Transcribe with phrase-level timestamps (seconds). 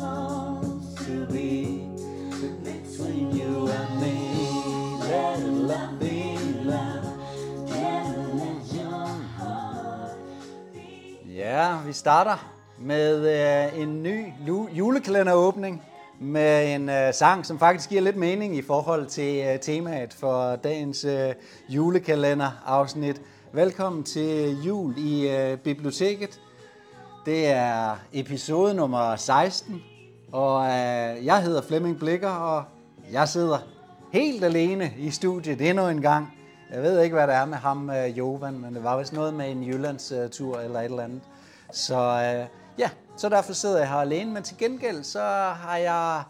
[0.00, 1.86] comes to be
[2.64, 4.16] between you and me.
[5.10, 5.38] Let
[5.70, 7.06] love be love.
[7.66, 9.06] Let your
[9.38, 10.16] heart
[11.26, 12.38] Ja, vi starter
[12.78, 14.32] med øh, en ny
[14.72, 15.57] julekalender åben
[17.08, 21.34] øh, sang, som faktisk giver lidt mening i forhold til øh, temaet for dagens øh,
[21.68, 23.20] julekalender-afsnit.
[23.52, 26.40] Velkommen til jul i øh, biblioteket.
[27.26, 29.82] Det er episode nummer 16,
[30.32, 32.64] og øh, jeg hedder Flemming Blikker, og
[33.12, 33.58] jeg sidder
[34.12, 36.32] helt alene i studiet endnu en gang.
[36.72, 39.34] Jeg ved ikke, hvad det er med ham, øh, Jovan, men det var vist noget
[39.34, 41.22] med en Jyllandstur eller et eller andet.
[41.72, 42.46] Så øh,
[42.78, 45.20] ja, så derfor sidder jeg her alene, men til gengæld så
[45.60, 46.22] har jeg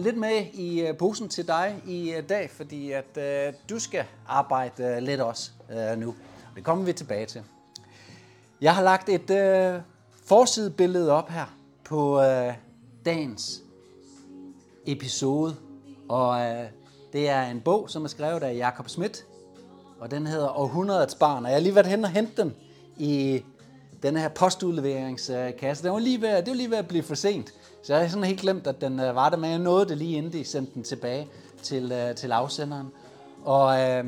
[0.00, 4.04] lidt med i øh, posen til dig i øh, dag, fordi at øh, du skal
[4.28, 6.14] arbejde øh, lidt også øh, nu.
[6.56, 7.42] Det kommer vi tilbage til.
[8.60, 9.80] Jeg har lagt et øh,
[10.24, 12.54] forsidebillede op her på øh,
[13.04, 13.62] dagens
[14.86, 15.56] episode,
[16.08, 16.64] og øh,
[17.12, 19.24] det er en bog, som er skrevet af Jakob Schmidt,
[20.00, 22.54] og den hedder Århundredets Barn, og jeg har lige været hen og hentet den
[22.96, 23.44] i
[24.02, 25.84] den her postudleveringskasse.
[25.84, 28.10] Den var lige ved, det var lige ved at blive for sent, så jeg havde
[28.10, 30.44] sådan helt glemt, at den øh, var der, men jeg nåede det lige inden de
[30.44, 31.28] sendte den tilbage
[31.62, 32.88] til, øh, til afsenderen.
[33.44, 34.04] Og, øh,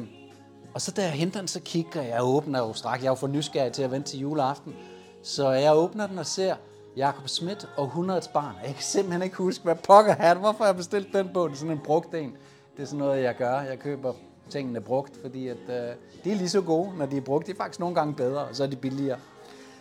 [0.74, 3.10] og så da jeg henter den, så kigger jeg, jeg åbner jo straks, jeg er
[3.10, 4.74] jo for nysgerrig til at vente til juleaften,
[5.22, 6.54] så jeg åbner den og ser
[6.96, 8.54] Jakob Schmidt og 100 barn.
[8.64, 10.38] Jeg kan simpelthen ikke huske, hvad pokker han.
[10.38, 11.48] Hvorfor jeg bestilte den bog?
[11.48, 12.36] Det er sådan en brugt en.
[12.76, 13.60] Det er sådan noget, jeg gør.
[13.60, 14.12] Jeg køber
[14.50, 15.94] tingene brugt, fordi at, øh,
[16.24, 17.46] de er lige så gode, når de er brugt.
[17.46, 19.18] De er faktisk nogle gange bedre, og så er de billigere.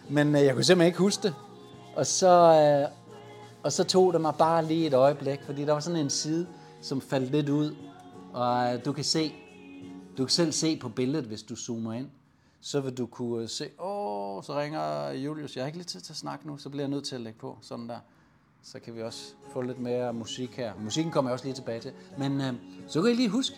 [0.09, 1.35] Men øh, jeg kunne simpelthen ikke huske det.
[1.95, 2.87] Og så, øh,
[3.63, 6.47] og så tog det mig bare lige et øjeblik, fordi der var sådan en side,
[6.81, 7.75] som faldt lidt ud.
[8.33, 9.33] Og øh, du kan se,
[10.17, 12.07] du kan selv se på billedet, hvis du zoomer ind.
[12.61, 15.99] Så vil du kunne øh, se, åh, så ringer Julius, jeg har ikke lige tid
[15.99, 17.99] til at snakke nu, så bliver jeg nødt til at lægge på, sådan der.
[18.63, 20.73] Så kan vi også få lidt mere musik her.
[20.79, 21.91] Musikken kommer jeg også lige tilbage til.
[22.17, 22.53] Men øh,
[22.87, 23.55] så kan I lige huske,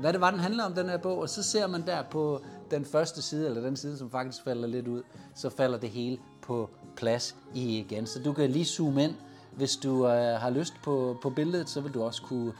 [0.00, 1.18] hvad det var, den handler om, den her bog.
[1.18, 2.40] Og så ser man der på
[2.70, 5.02] den første side, eller den side, som faktisk falder lidt ud,
[5.34, 8.06] så falder det hele på plads i igen.
[8.06, 9.14] Så du kan lige zoome ind.
[9.56, 12.52] Hvis du øh, har lyst på, på billedet, så vil du også kunne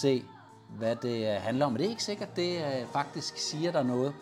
[0.00, 0.24] se,
[0.78, 1.72] hvad det øh, handler om.
[1.72, 4.14] Men det er ikke sikkert, det øh, faktisk siger der noget.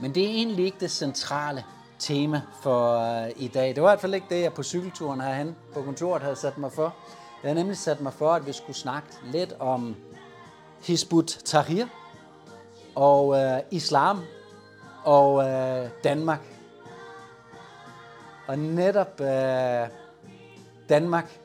[0.00, 1.64] Men det er egentlig ikke det centrale
[1.98, 3.74] tema for øh, i dag.
[3.74, 6.58] Det var i hvert fald ikke det, jeg på cykelturen herhen på kontoret havde sat
[6.58, 6.94] mig for.
[7.42, 9.96] Jeg havde nemlig sat mig for, at vi skulle snakke lidt om
[10.82, 11.86] Hizbut Tahrir
[12.94, 14.20] og øh, islam
[15.04, 16.40] og øh, Danmark.
[18.46, 19.88] Og netop øh,
[20.90, 21.38] Danmark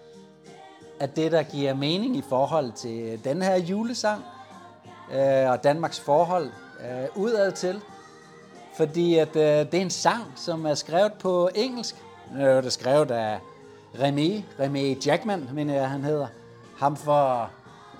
[0.99, 4.23] er det, der giver mening i forhold til den her julesang
[5.13, 6.51] øh, og Danmarks forhold
[6.81, 7.81] øh, udad til.
[8.77, 11.95] Fordi at, øh, det er en sang, som er skrevet på engelsk.
[12.35, 13.39] Nu er det skrevet af
[13.99, 16.27] Remy, Remy Jackman, mener jeg, han hedder.
[16.77, 17.49] Ham for,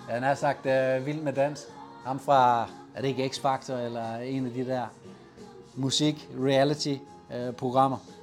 [0.10, 1.68] han har sagt, øh, Vild med Dans.
[2.06, 4.86] Ham fra, er det ikke X-Factor, eller en af de der
[5.76, 7.98] musik-reality-programmer.
[7.98, 8.15] Øh,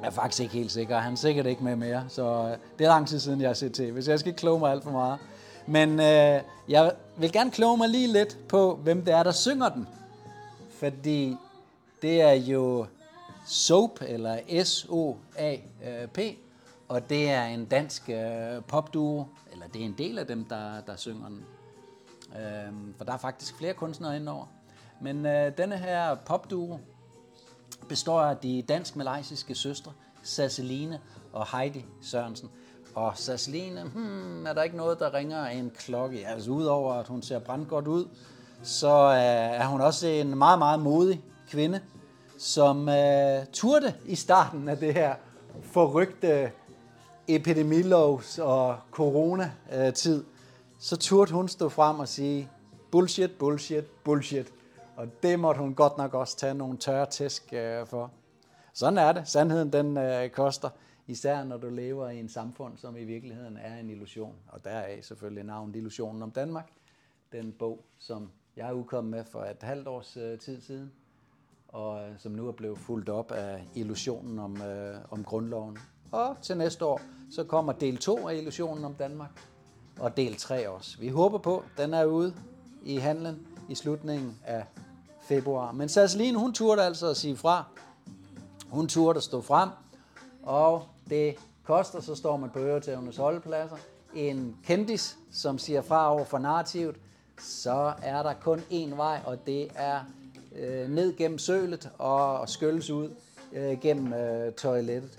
[0.00, 0.98] jeg er faktisk ikke helt sikker.
[0.98, 3.54] Han er sikkert ikke med mere, så øh, det er lang tid siden, jeg har
[3.54, 3.92] set til.
[3.92, 5.18] Hvis jeg skal ikke kloge mig alt for meget.
[5.66, 9.68] Men øh, jeg vil gerne kloge mig lige lidt på, hvem det er, der synger
[9.68, 9.88] den.
[10.70, 11.36] Fordi
[12.02, 12.86] det er jo
[13.46, 16.18] Soap, eller S-O-A-P,
[16.88, 20.80] og det er en dansk øh, popduo, eller det er en del af dem, der,
[20.86, 21.44] der synger den.
[22.36, 24.46] Øh, for der er faktisk flere kunstnere indover.
[25.00, 26.78] Men øh, denne her popduo
[27.88, 31.00] består af de dansk-malaysiske søstre, Sasseline
[31.32, 32.48] og Heidi Sørensen.
[32.94, 36.26] Og Sasseline, hmm, er der ikke noget, der ringer en klokke?
[36.26, 38.08] Altså udover at hun ser brandgodt ud,
[38.62, 41.80] så øh, er hun også en meget, meget modig kvinde,
[42.38, 45.14] som øh, turde i starten af det her
[45.62, 46.50] forrygte
[47.28, 50.24] epidemilovs- og corona-tid, øh,
[50.78, 52.48] så turde hun stå frem og sige,
[52.90, 54.46] bullshit, bullshit, bullshit.
[54.96, 58.10] Og det måtte hun godt nok også tage nogle tørre tæsk øh, for.
[58.72, 59.28] Sådan er det.
[59.28, 60.68] Sandheden den øh, koster,
[61.06, 64.34] især når du lever i en samfund, som i virkeligheden er en illusion.
[64.48, 66.70] Og der er selvfølgelig navnet Illusionen om Danmark.
[67.32, 70.92] Den bog, som jeg er udkommet med for et halvt års øh, tid siden,
[71.68, 75.78] og øh, som nu er blevet fuldt op af illusionen om, øh, om grundloven.
[76.12, 77.00] Og til næste år,
[77.30, 79.48] så kommer del 2 af illusionen om Danmark,
[80.00, 80.98] og del 3 også.
[81.00, 82.34] Vi håber på, den er ude
[82.82, 84.64] i handlen i slutningen af
[85.22, 85.72] februar.
[85.72, 87.64] Men Sasseline, hun turde altså at sige fra.
[88.68, 89.68] Hun turde at stå frem,
[90.42, 91.34] og det
[91.64, 93.76] koster, så står man på øretævnes holdepladser.
[94.14, 96.96] En kendis, som siger fra over for narrativet,
[97.40, 100.00] så er der kun én vej, og det er
[100.56, 103.10] øh, ned gennem sølet og skylles ud
[103.52, 105.18] øh, gennem øh, toilettet.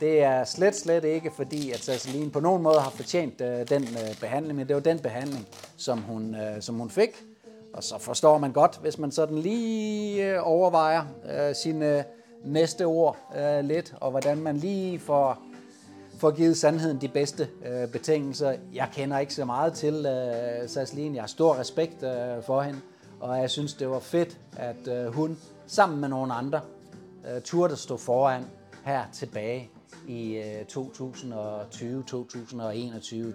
[0.00, 3.82] Det er slet, slet ikke fordi, at Sasseline på nogen måde har fortjent øh, den
[3.82, 5.46] øh, behandling, men det var den behandling,
[5.76, 7.24] som hun, øh, som hun fik.
[7.76, 12.04] Og så forstår man godt, hvis man sådan lige øh, overvejer øh, sine øh,
[12.44, 15.38] næste ord øh, lidt, og hvordan man lige får,
[16.18, 18.54] får givet sandheden de bedste øh, betingelser.
[18.74, 21.14] Jeg kender ikke så meget til øh, Saslin.
[21.14, 22.80] Jeg har stor respekt øh, for hende,
[23.20, 26.60] og jeg synes, det var fedt, at øh, hun sammen med nogle andre
[27.30, 28.44] øh, turde stå foran
[28.84, 29.70] her tilbage
[30.08, 30.76] i øh, 2020-2021,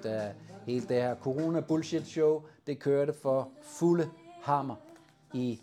[0.04, 0.32] da
[0.66, 4.10] hele det her corona bullshit show, det kørte for fulde
[4.42, 4.76] hammer
[5.34, 5.60] i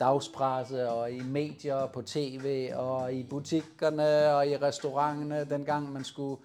[0.00, 6.40] dagspresse og i medier, på tv og i butikkerne og i restauranterne, dengang man skulle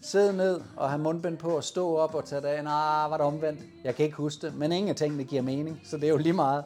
[0.00, 3.16] sidde ned og have mundbind på og stå op og tage det Nej, ah, var
[3.16, 3.60] det omvendt?
[3.84, 6.16] Jeg kan ikke huske det, men ingen af tingene giver mening, så det er jo
[6.16, 6.64] lige meget.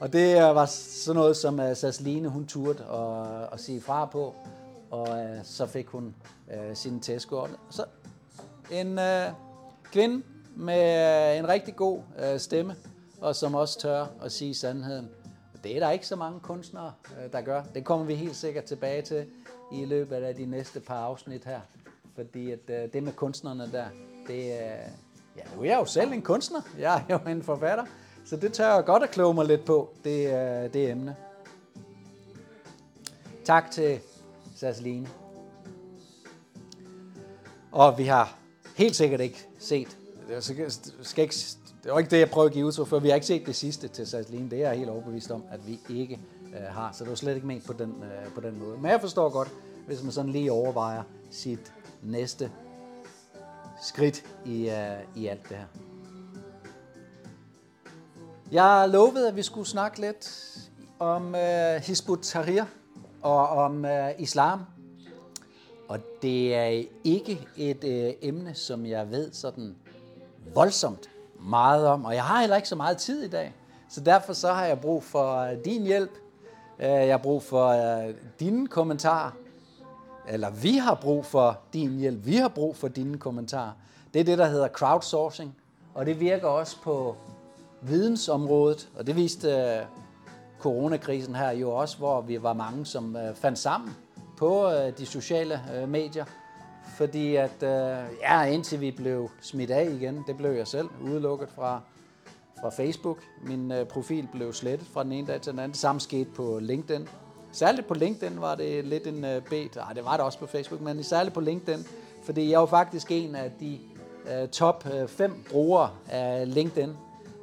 [0.00, 3.80] Og det øh, var sådan noget, som øh, uh, Sasline, hun turde at, at sige
[3.80, 4.34] fra på
[4.90, 6.14] og øh, så fik hun
[6.46, 7.50] uh, sin tæskort.
[7.70, 7.84] Så
[8.70, 9.34] en uh,
[9.92, 10.22] kvinde
[10.56, 12.76] med en rigtig god uh, stemme,
[13.20, 15.08] og som også tør at sige sandheden.
[15.64, 16.92] Det er der ikke så mange kunstnere,
[17.24, 17.62] øh, der gør.
[17.74, 19.26] Det kommer vi helt sikkert tilbage til
[19.72, 21.60] i løbet af de næste par afsnit her.
[22.14, 23.86] Fordi at, øh, det med kunstnerne der,
[24.26, 24.76] det er...
[25.36, 26.60] Ja, nu er jeg jo selv en kunstner.
[26.78, 27.84] Jeg er jo en forfatter.
[28.24, 31.16] Så det tør jeg godt at kloge mig lidt på, det, det emne.
[33.44, 34.00] Tak til
[34.56, 35.08] Sasseline.
[37.72, 38.38] Og vi har
[38.76, 39.98] helt sikkert ikke set,
[40.30, 40.42] jeg
[41.02, 41.34] skal ikke,
[41.88, 43.56] det var ikke det, jeg prøvede at give udtryk for vi har ikke set det
[43.56, 44.50] sidste til Sasseline.
[44.50, 46.20] Det er jeg helt overbevist om, at vi ikke
[46.54, 46.92] øh, har.
[46.92, 48.76] Så det var slet ikke ment på den, øh, på den måde.
[48.76, 49.48] Men jeg forstår godt,
[49.86, 52.50] hvis man sådan lige overvejer sit næste
[53.82, 55.64] skridt i, øh, i alt det her.
[58.52, 60.56] Jeg lovede, at vi skulle snakke lidt
[60.98, 62.64] om øh, Hizbut Tahrir
[63.22, 64.60] og om øh, islam.
[65.88, 69.76] Og det er ikke et øh, emne, som jeg ved sådan
[70.54, 73.54] voldsomt meget om, og jeg har heller ikke så meget tid i dag.
[73.88, 76.10] Så derfor så har jeg brug for øh, din hjælp.
[76.78, 79.30] Øh, jeg har brug for øh, dine kommentarer.
[80.28, 82.26] Eller vi har brug for din hjælp.
[82.26, 83.72] Vi har brug for dine kommentarer.
[84.14, 85.56] Det er det, der hedder crowdsourcing.
[85.94, 87.16] Og det virker også på
[87.80, 88.88] vidensområdet.
[88.98, 89.80] Og det viste
[90.60, 93.96] coronakrisen her jo også, hvor vi var mange, som fandt sammen
[94.36, 96.24] på de sociale medier.
[96.96, 101.48] Fordi at, øh, ja, indtil vi blev smidt af igen, det blev jeg selv udelukket
[101.54, 101.80] fra,
[102.60, 103.18] fra Facebook.
[103.42, 105.72] Min øh, profil blev slettet fra den ene dag til den anden.
[105.72, 107.08] Det samme skete på LinkedIn.
[107.52, 109.76] Særligt på LinkedIn var det lidt en øh, bet.
[109.76, 111.86] Ej, det var det også på Facebook, men særligt på LinkedIn.
[112.22, 113.78] Fordi jeg var faktisk en af de
[114.32, 116.90] øh, top 5 øh, brugere af LinkedIn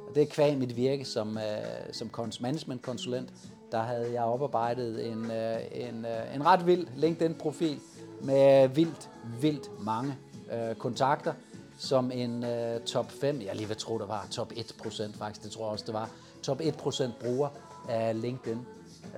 [0.08, 2.10] Og det er kvæg mit virke som, øh, som
[2.40, 3.28] management-konsulent.
[3.72, 7.80] Der havde jeg oparbejdet en, øh, en, øh, en ret vild LinkedIn-profil
[8.22, 10.16] med vildt, vildt mange
[10.52, 11.32] øh, kontakter,
[11.78, 15.50] som en øh, top 5, jeg lige vil tro, der var top 1% faktisk, det
[15.52, 16.10] tror jeg også, det var,
[16.42, 17.48] top 1% bruger
[17.88, 18.58] af LinkedIn.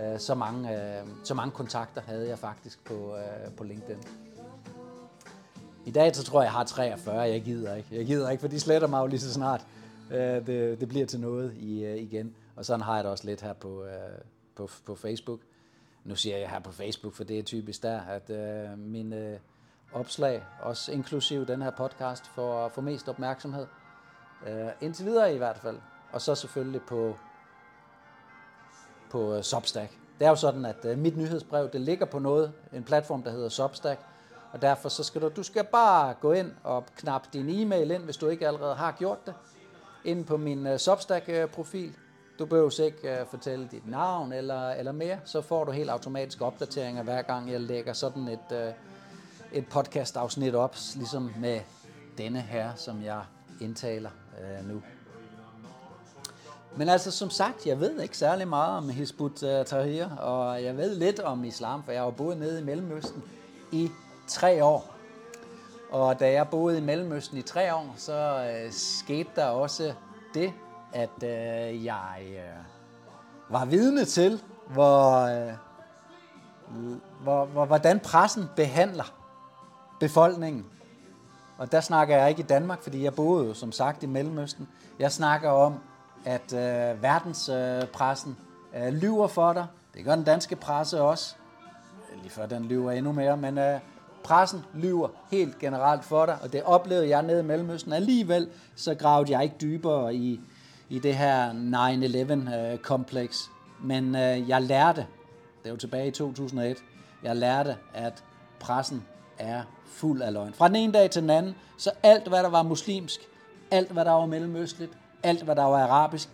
[0.02, 4.02] Øh, så, mange, øh, så mange kontakter havde jeg faktisk på, øh, på LinkedIn.
[5.86, 7.88] I dag så tror jeg, jeg har 43, jeg gider ikke.
[7.92, 9.66] Jeg gider ikke, for de sletter mig jo lige så snart
[10.10, 12.34] øh, det, det bliver til noget i, øh, igen.
[12.56, 13.90] Og sådan har jeg det også lidt her på, øh,
[14.54, 15.40] på, på Facebook.
[16.08, 19.38] Nu siger jeg her på Facebook, for det er typisk der, at øh, mine øh,
[19.92, 23.66] opslag, også inklusiv den her podcast, får, får mest opmærksomhed.
[24.46, 25.78] Øh, indtil videre i hvert fald.
[26.12, 27.16] Og så selvfølgelig på,
[29.10, 29.90] på øh, Substack.
[30.18, 33.30] Det er jo sådan, at øh, mit nyhedsbrev, det ligger på noget, en platform, der
[33.30, 34.00] hedder Substack,
[34.52, 38.02] og derfor så skal du, du skal bare gå ind og knap din e-mail ind,
[38.02, 39.34] hvis du ikke allerede har gjort det
[40.04, 41.88] ind på min øh, Substack-profil.
[41.88, 42.07] Øh,
[42.38, 46.40] du behøver ikke uh, fortælle dit navn eller, eller mere, så får du helt automatisk
[46.40, 48.58] opdateringer hver gang jeg lægger sådan et, uh,
[49.52, 51.60] et podcast-afsnit op, ligesom med
[52.18, 53.22] denne her, som jeg
[53.60, 54.82] indtaler uh, nu.
[56.76, 60.94] Men altså som sagt, jeg ved ikke særlig meget om Hizbut Tahrir, og jeg ved
[60.94, 63.22] lidt om islam, for jeg har boet nede i Mellemøsten
[63.72, 63.90] i
[64.28, 64.94] tre år.
[65.90, 69.94] Og da jeg boede i Mellemøsten i tre år, så øh, skete der også
[70.34, 70.52] det,
[70.92, 72.64] at øh, jeg øh,
[73.48, 75.52] var vidne til, hvor, øh,
[77.22, 79.14] hvor, hvor, hvordan pressen behandler
[80.00, 80.66] befolkningen.
[81.58, 84.68] Og der snakker jeg ikke i Danmark, fordi jeg boede jo som sagt i Mellemøsten.
[84.98, 85.78] Jeg snakker om,
[86.24, 88.36] at øh, verdenspressen
[88.76, 89.66] øh, lyver for dig.
[89.94, 91.34] Det gør den danske presse også.
[92.22, 93.80] Lige før den lyver endnu mere, men øh,
[94.22, 97.92] Pressen lyver helt generelt for dig, og det oplevede jeg nede i Mellemøsten.
[97.92, 100.40] Alligevel så gravede jeg ikke dybere i,
[100.88, 103.50] i det her 9-11-kompleks.
[103.50, 105.06] Øh, Men øh, jeg lærte,
[105.62, 106.76] det er jo tilbage i 2001,
[107.22, 108.24] jeg lærte, at
[108.60, 109.04] pressen
[109.38, 110.54] er fuld af løgn.
[110.54, 113.20] Fra den ene dag til den anden, så alt hvad der var muslimsk,
[113.70, 114.92] alt hvad der var mellemøstligt,
[115.22, 116.28] alt hvad der var arabisk,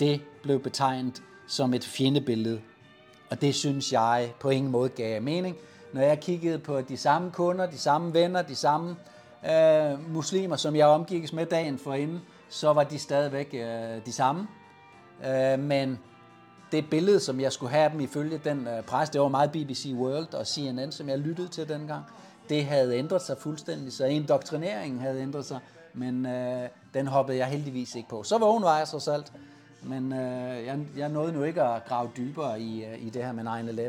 [0.00, 2.60] det blev betegnet som et fjendebillede.
[3.30, 5.56] Og det synes jeg på ingen måde gav mening.
[5.92, 8.96] Når jeg kiggede på de samme kunder, de samme venner, de samme
[9.50, 14.48] øh, muslimer, som jeg omgikkes med dagen forinden, så var de stadigvæk øh, de samme.
[15.26, 15.98] Øh, men
[16.72, 19.92] det billede, som jeg skulle have dem ifølge den øh, pres, det var meget BBC
[19.96, 22.04] World og CNN, som jeg lyttede til dengang,
[22.48, 25.58] det havde ændret sig fuldstændig, så indoktrineringen havde ændret sig,
[25.94, 28.22] men øh, den hoppede jeg heldigvis ikke på.
[28.22, 29.32] Så vågen var jeg så alt,
[29.82, 33.32] men øh, jeg, jeg nåede nu ikke at grave dybere i, øh, i det her
[33.32, 33.44] med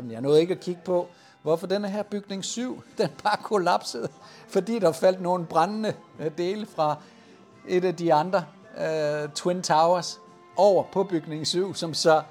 [0.08, 0.12] 9-11.
[0.12, 1.08] Jeg nåede ikke at kigge på,
[1.42, 4.08] hvorfor denne her bygning 7, den bare kollapsede,
[4.48, 6.96] fordi der faldt nogle brændende øh, dele fra
[7.68, 8.44] et af de andre
[8.78, 10.20] øh, Twin Towers
[10.56, 12.22] over på bygning 7, som så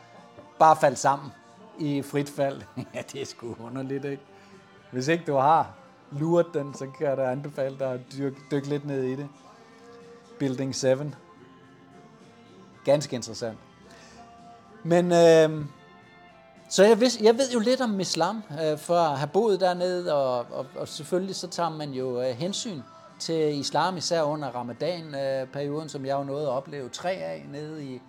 [0.59, 1.31] bare faldt sammen
[1.79, 2.61] i frit fald.
[2.95, 4.23] ja, det er sgu underligt, ikke?
[4.91, 5.73] Hvis ikke du har
[6.11, 9.27] luret den, så kan jeg da anbefale dig at dykke, dykke lidt ned i det.
[10.39, 10.87] Building 7.
[12.85, 13.57] Ganske interessant.
[14.83, 15.65] Men øh,
[16.69, 20.13] så jeg, vidste, jeg ved jo lidt om islam, øh, for at have boet dernede,
[20.13, 22.81] og, og, og selvfølgelig så tager man jo øh, hensyn
[23.21, 28.01] til islam, især under ramadan-perioden, som jeg jo nåede at opleve tre af nede i,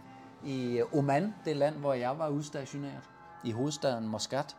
[0.44, 3.02] i Oman, det land, hvor jeg var udstationeret,
[3.44, 4.56] i hovedstaden Muscat.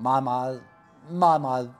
[0.00, 0.62] Meget, meget,
[1.10, 1.74] meget, meget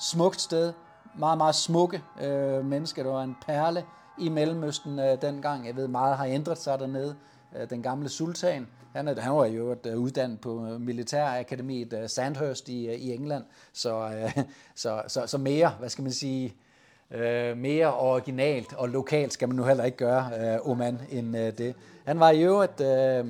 [0.00, 0.72] smukt sted.
[1.18, 3.02] Meget, meget smukke øh, mennesker.
[3.02, 3.84] Det var en perle
[4.18, 5.66] i Mellemøsten øh, dengang.
[5.66, 7.16] Jeg ved, meget har ændret sig dernede.
[7.56, 11.92] Øh, den gamle sultan, han, er, han var jo et, uh, uddannet på øh, militærakademiet
[11.92, 14.44] uh, Sandhurst i, uh, i England, så, øh,
[14.82, 16.54] så, så, så mere, hvad skal man sige,
[17.10, 21.58] Øh, mere originalt og lokalt skal man nu heller ikke gøre øh, Oman end øh,
[21.58, 21.74] det.
[22.04, 23.26] Han var jo øvrigt, øh,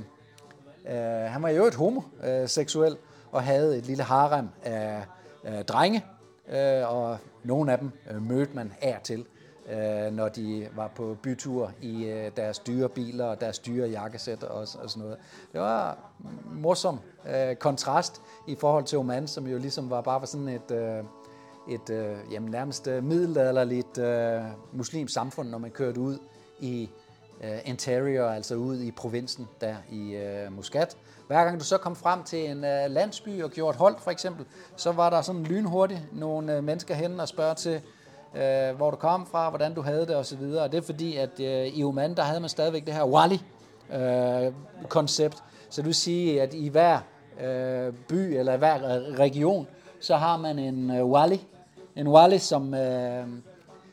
[0.88, 2.97] øh, han var jo et homoseksuel
[3.32, 5.02] og havde et lille harem af
[5.44, 6.04] øh, drenge,
[6.49, 9.25] øh, og nogle af dem øh, mødte man af til
[9.68, 14.42] øh, når de var på bytur i øh, deres dyre biler og deres dyre jakkesæt
[14.42, 15.16] og, og sådan noget.
[15.52, 15.99] Det var
[16.44, 21.04] morsom øh, kontrast i forhold til Oman, som jo ligesom var bare sådan et, øh,
[21.68, 26.18] et øh, jamen, nærmest øh, middelalderligt øh, muslimsk samfund, når man kørte ud
[26.60, 26.90] i
[27.44, 30.96] øh, interior, altså ud i provinsen der i øh, Muscat.
[31.26, 34.10] Hver gang du så kom frem til en øh, landsby og gjorde et hold for
[34.10, 34.46] eksempel,
[34.76, 37.80] så var der sådan lynhurtigt nogle øh, mennesker hen og spørge til,
[38.37, 40.42] øh, hvor du kom fra, hvordan du havde det osv.
[40.42, 45.34] Og det er fordi, at øh, i Oman, der havde man stadigvæk det her Wali-koncept.
[45.34, 46.98] Øh, så du vil sige, at i hver
[47.40, 48.78] øh, by eller hver
[49.18, 49.66] region,
[50.00, 51.46] så har man en øh, Wali.
[51.97, 53.26] En Wally som, øh,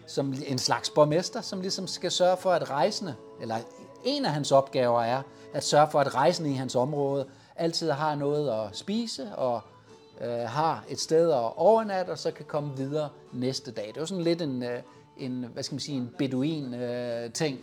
[0.07, 3.57] som en slags borgmester, som ligesom skal sørge for, at rejsende, eller
[4.03, 5.21] en af hans opgaver er
[5.53, 7.25] at sørge for, at rejsende i hans område
[7.55, 9.61] altid har noget at spise og
[10.21, 13.87] øh, har et sted at overnatte, og så kan komme videre næste dag.
[13.87, 14.81] Det er jo sådan lidt en, øh,
[15.17, 17.59] en hvad skal man sige, en beduin øh, ting.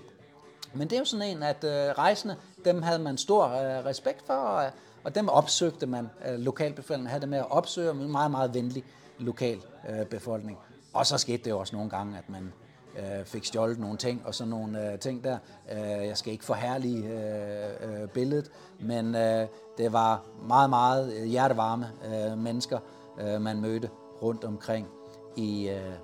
[0.75, 4.27] Men det er jo sådan en, at øh, rejsende, dem havde man stor øh, respekt
[4.27, 4.71] for, og,
[5.05, 8.85] og dem opsøgte man, øh, lokalbefolkningen havde det med at opsøge, og meget, meget venlig
[9.23, 10.59] lokal øh, befolkning.
[10.93, 12.53] Og så skete det jo også nogle gange, at man
[12.99, 15.39] øh, fik stjålet nogle ting og sådan nogle øh, ting der.
[15.73, 18.51] Øh, jeg skal ikke forhærlige øh, øh, billedet,
[18.81, 19.47] men øh,
[19.79, 22.79] det var meget, meget øh, hjertevarme øh, mennesker,
[23.21, 23.91] øh, man mødte
[24.23, 24.89] rundt omkring
[25.37, 25.95] i, øh,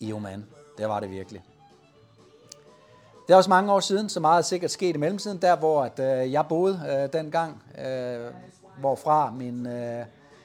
[0.00, 0.46] i Oman.
[0.78, 1.44] Det var det virkelig.
[3.26, 5.82] Det er også mange år siden, så meget er sikkert sket i mellemtiden, der hvor
[5.82, 8.30] at, øh, jeg boede øh, dengang, øh,
[8.80, 10.04] hvorfra min øh,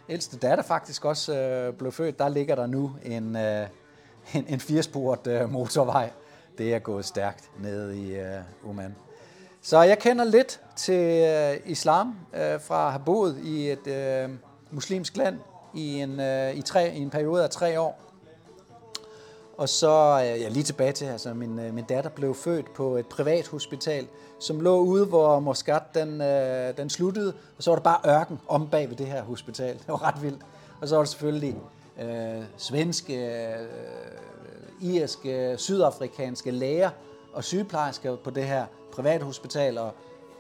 [0.10, 3.68] ældste datter faktisk også øh, blev født, der ligger der nu en, øh,
[4.34, 6.12] en, en firesporet øh, motorvej.
[6.58, 8.96] Det er gået stærkt ned i øh, Oman.
[9.62, 14.30] Så jeg kender lidt til øh, islam øh, fra at have boet i et øh,
[14.72, 15.38] muslimsk land
[15.74, 18.09] i en, øh, i, tre, i en periode af tre år.
[19.60, 22.96] Og så øh, ja, lige tilbage til, altså min, øh, min datter blev født på
[22.96, 24.08] et privat hospital,
[24.40, 28.40] som lå ude, hvor Moskat den, øh, den sluttede, og så var der bare ørken
[28.48, 29.74] om bag ved det her hospital.
[29.74, 30.42] Det var ret vildt.
[30.82, 31.56] Og så var der selvfølgelig
[32.02, 33.68] øh, svenske, øh,
[34.82, 36.90] irske, sydafrikanske læger
[37.34, 39.92] og sygeplejersker på det her private hospital, og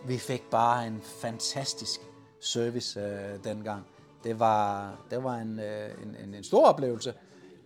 [0.05, 2.01] vi fik bare en fantastisk
[2.39, 3.85] service øh, dengang.
[4.23, 7.13] Det var, det var en, øh, en, en, en stor oplevelse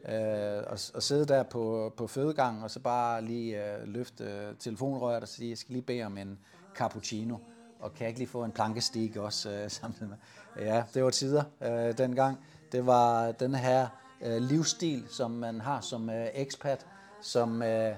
[0.09, 4.55] øh, at, at sidde der på, på fødegangen og så bare lige øh, løfte øh,
[4.59, 6.39] telefonrøret og sige, jeg skal lige bede om en
[6.75, 7.37] cappuccino,
[7.79, 10.17] og kan jeg ikke lige få en plankestik også øh, samtidig med?
[10.65, 12.39] Ja, det var tider øh, dengang.
[12.71, 13.87] Det var den her
[14.21, 16.85] øh, livsstil, som man har som øh, ekspat,
[17.21, 17.95] som, øh,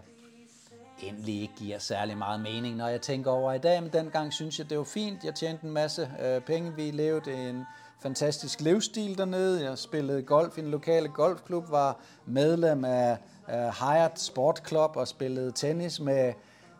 [1.04, 3.84] endelig ikke giver særlig meget mening, når jeg tænker over i dag.
[3.84, 5.24] Men dengang synes jeg, det var fint.
[5.24, 6.76] Jeg tjente en masse øh, penge.
[6.76, 7.66] Vi levede en
[8.00, 9.64] fantastisk livsstil dernede.
[9.64, 13.18] Jeg spillede golf i en lokale golfklub, var medlem af
[13.50, 16.34] øh, Hyatt Sport Club og spillede tennis med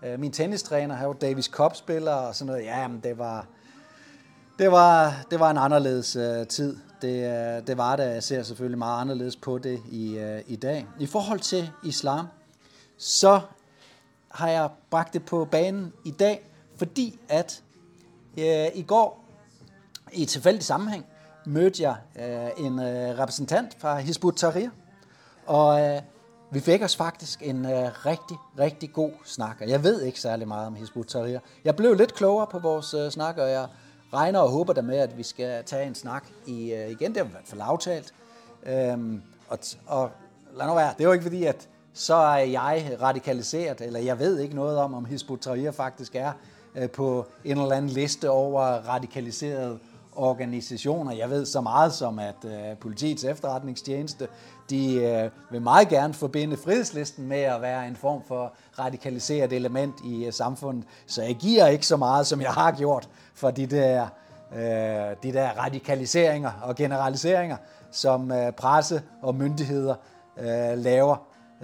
[0.06, 0.96] øh, min tennistræner.
[0.96, 2.66] Han var Davis Cup-spiller og sådan noget.
[2.66, 3.48] Ja, men det var,
[4.60, 6.78] det var, det var en anderledes øh, tid.
[7.02, 7.26] Det,
[7.58, 8.04] øh, det var det.
[8.04, 10.88] Jeg ser selvfølgelig meget anderledes på det i, øh, i dag.
[11.00, 12.28] I forhold til islam,
[12.98, 13.42] så
[14.30, 17.64] har jeg bragt det på banen i dag, fordi at
[18.38, 19.25] øh, i går
[20.16, 21.06] i tilfældig sammenhæng
[21.46, 24.70] mødte jeg øh, en øh, repræsentant fra Hizbut Tahrir,
[25.46, 26.02] og øh,
[26.52, 29.58] vi fik os faktisk en øh, rigtig, rigtig god snak.
[29.62, 31.40] Og jeg ved ikke særlig meget om Hizbut Tahrir.
[31.64, 33.68] Jeg blev lidt klogere på vores øh, snak, og jeg
[34.14, 37.14] regner og håber der med, at vi skal tage en snak i, øh, igen.
[37.14, 38.14] Det er i hvert fald aftalt.
[38.66, 40.12] Øhm, og, og
[40.58, 44.20] lad nu være, det er jo ikke fordi, at så er jeg radikaliseret, eller jeg
[44.20, 46.32] ved ikke noget om, om Hizbut Tahrir faktisk er
[46.76, 49.80] øh, på en eller anden liste over radikaliserede
[50.16, 51.12] organisationer.
[51.12, 54.28] Jeg ved så meget som, at øh, politiets efterretningstjeneste,
[54.70, 59.96] de øh, vil meget gerne forbinde frihedslisten med at være en form for radikaliseret element
[60.06, 60.84] i øh, samfundet.
[61.08, 64.08] Så jeg giver ikke så meget, som jeg har gjort for de der,
[64.56, 64.60] øh,
[65.24, 67.58] de der radikaliseringer og generaliseringer,
[67.92, 69.96] som øh, presse og myndigheder
[70.38, 71.16] øh, laver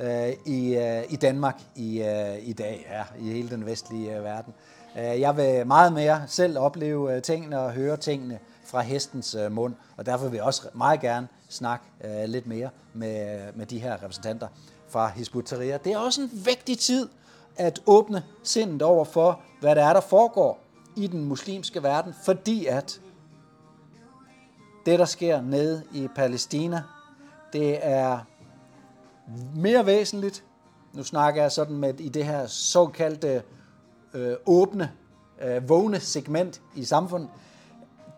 [0.01, 4.23] øh, i, øh, i Danmark i, øh, i dag, ja, i hele den vestlige øh,
[4.23, 4.53] verden.
[4.57, 9.35] Øh, Øh, jeg vil meget mere selv opleve øh, tingene og høre tingene fra hestens
[9.35, 11.85] øh, mund, og derfor vil jeg også meget gerne snakke
[12.25, 14.47] lidt mere med, med de her repræsentanter
[14.89, 17.09] fra Hizbut Det er også en vigtig tid
[17.57, 20.59] at åbne sindet over for, hvad der er, der foregår
[20.95, 23.01] i den muslimske verden, fordi at
[24.85, 26.83] det, der sker nede i Palæstina,
[27.53, 28.19] det er
[29.55, 30.43] mere væsentligt.
[30.93, 33.43] Nu snakker jeg sådan med i det her såkaldte
[34.13, 34.91] øh, åbne,
[35.41, 37.29] øh, vågne segment i samfundet.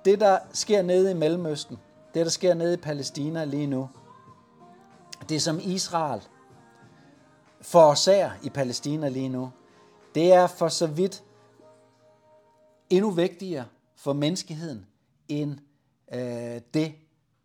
[0.06, 1.78] Det, der sker nede i Mellemøsten,
[2.14, 3.90] det, der sker nede i Palæstina lige nu,
[5.30, 6.22] det som Israel
[7.62, 9.52] forårsager i Palæstina lige nu,
[10.16, 11.24] det er for så vidt
[12.90, 14.86] endnu vigtigere for menneskeheden
[15.28, 15.58] end
[16.14, 16.94] øh, det,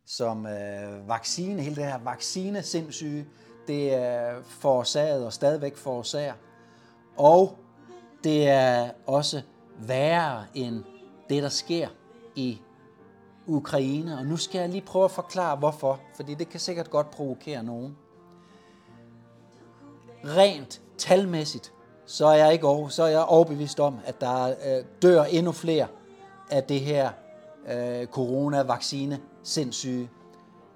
[0.07, 3.27] som øh, vaccine, hele det her vaccine-sindssyge,
[3.67, 6.35] det er forårsaget og stadigvæk forårsager.
[7.17, 7.59] Og
[8.25, 9.43] det er også
[9.79, 10.85] værre end
[11.31, 11.89] det, der sker
[12.35, 12.61] i
[13.47, 14.19] Ukraine.
[14.19, 16.01] Og nu skal jeg lige prøve at forklare, hvorfor.
[16.17, 17.97] Fordi det kan sikkert godt provokere nogen.
[20.25, 21.73] Rent talmæssigt,
[22.07, 25.53] så er jeg, ikke over, så er jeg overbevist om, at der øh, dør endnu
[25.53, 25.87] flere
[26.51, 27.11] af det her
[27.69, 30.11] øh, coronavaccine sindssyge,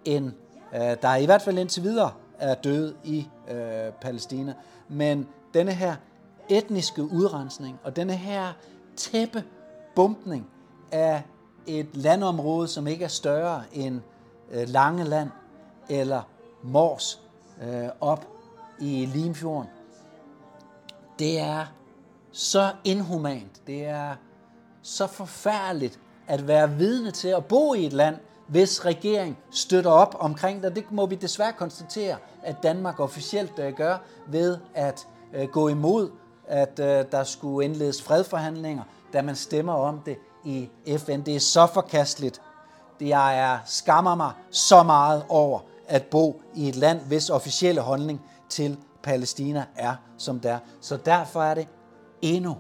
[0.04, 0.32] end
[0.74, 4.54] øh, der er i hvert fald indtil videre er døde i øh, Palæstina.
[4.88, 5.96] Men denne her
[6.52, 8.52] etniske udrensning og denne her
[8.96, 9.44] tæppe
[9.94, 10.50] bumpning
[10.92, 11.22] af
[11.66, 14.00] et landområde, som ikke er større end
[14.50, 15.30] øh, Langeland
[15.88, 16.22] eller
[16.62, 17.20] Mors
[17.62, 18.28] øh, op
[18.80, 19.70] i Limfjorden,
[21.18, 21.66] det er
[22.32, 24.14] så inhumant, det er
[24.82, 30.16] så forfærdeligt at være vidne til at bo i et land, hvis regering støtter op
[30.18, 30.76] omkring det.
[30.76, 36.10] Det må vi desværre konstatere, at Danmark officielt øh, gør ved at øh, gå imod,
[36.48, 41.20] at øh, der skulle indledes fredforhandlinger, da man stemmer om det i FN.
[41.20, 42.40] Det er så forkasteligt.
[43.00, 47.80] Det jeg er skammer mig så meget over at bo i et land, hvis officielle
[47.80, 50.58] holdning til Palæstina er, som det er.
[50.80, 51.68] Så derfor er det
[52.22, 52.56] endnu,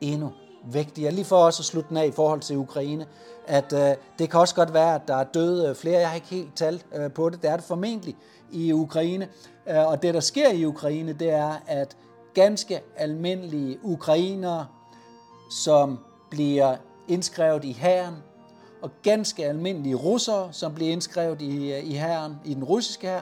[0.00, 0.32] endnu
[0.64, 1.12] vigtigere.
[1.12, 3.06] Lige for også at slutte den af i forhold til Ukraine,
[3.46, 6.00] at øh, det kan også godt være, at der er døde øh, flere.
[6.00, 7.42] Jeg har ikke helt talt øh, på det.
[7.42, 8.16] Det er det formentlig
[8.50, 9.28] i Ukraine.
[9.68, 11.96] Øh, og det, der sker i Ukraine, det er, at
[12.34, 14.66] ganske almindelige ukrainere,
[15.50, 15.98] som
[16.30, 16.76] bliver
[17.08, 18.14] indskrevet i hæren,
[18.82, 23.20] og ganske almindelige russere, som bliver indskrevet i, øh, i hæren, i den russiske hær,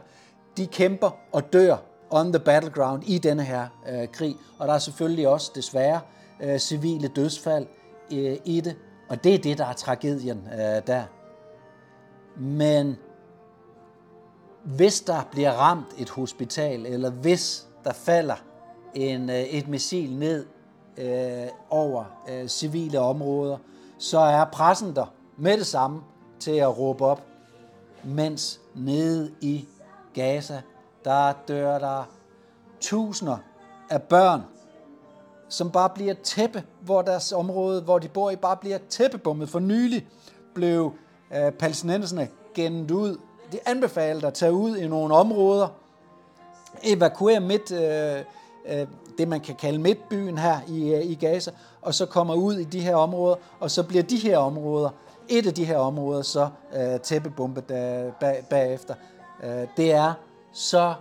[0.56, 1.76] de kæmper og dør
[2.10, 4.36] on the battleground i denne her øh, krig.
[4.58, 6.00] Og der er selvfølgelig også desværre
[6.42, 7.66] øh, civile dødsfald
[8.12, 8.76] øh, i det,
[9.08, 11.02] og det er det, der er tragedien øh, der.
[12.36, 12.96] Men
[14.64, 18.44] hvis der bliver ramt et hospital, eller hvis der falder
[18.94, 20.46] en, øh, et missil ned
[20.96, 23.58] øh, over øh, civile områder,
[23.98, 26.00] så er pressen der med det samme
[26.40, 27.22] til at råbe op,
[28.04, 29.64] mens nede i
[30.14, 30.60] Gaza,
[31.04, 32.04] der dør der
[32.80, 33.36] tusinder
[33.90, 34.42] af børn,
[35.48, 39.48] som bare bliver tæppe, hvor deres område, hvor de bor i, bare bliver tæppebommet.
[39.48, 40.06] For nylig
[40.54, 40.92] blev
[41.34, 43.18] øh, palæstinenserne gennet ud.
[43.52, 45.68] De anbefalede at tage ud i nogle områder,
[46.82, 47.72] evakuere midt.
[47.72, 48.24] Øh,
[48.68, 48.86] Øh,
[49.18, 51.50] det, man kan kalde midtbyen her i, øh, i Gaza,
[51.82, 54.90] og så kommer ud i de her områder, og så bliver de her områder,
[55.28, 58.94] et af de her områder, så øh, tæppebombet øh, bag, bagefter.
[59.42, 60.12] Øh, det er
[60.52, 60.94] så